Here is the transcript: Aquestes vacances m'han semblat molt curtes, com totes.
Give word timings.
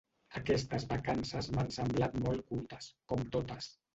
Aquestes 0.37 0.85
vacances 0.93 1.51
m'han 1.57 1.69
semblat 1.77 2.17
molt 2.23 2.43
curtes, 2.53 2.87
com 3.13 3.25
totes. 3.37 3.71